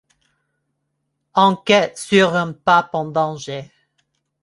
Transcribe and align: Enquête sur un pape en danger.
Enquête 1.35 1.99
sur 1.99 2.33
un 2.35 2.53
pape 2.53 2.95
en 2.95 3.05
danger. 3.05 3.69